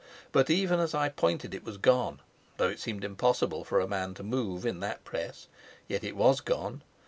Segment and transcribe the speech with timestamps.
[0.31, 2.21] But, even as I pointed, it was gone;
[2.57, 5.47] though it seemed impossible for a man to move in that press,
[5.87, 6.81] yet it was gone.